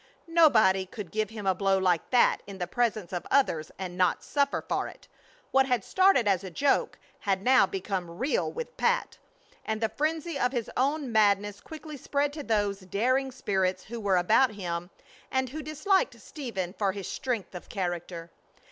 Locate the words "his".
10.53-10.71, 16.93-17.07